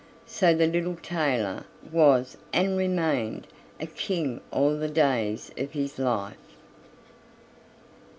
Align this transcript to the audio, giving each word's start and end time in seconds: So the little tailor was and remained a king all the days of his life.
So 0.25 0.55
the 0.55 0.65
little 0.65 0.95
tailor 0.95 1.63
was 1.91 2.35
and 2.51 2.75
remained 2.75 3.45
a 3.79 3.85
king 3.85 4.41
all 4.49 4.75
the 4.75 4.89
days 4.89 5.51
of 5.59 5.73
his 5.73 5.99
life. 5.99 6.55